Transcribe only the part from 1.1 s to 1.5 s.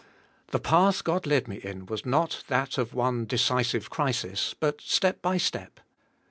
led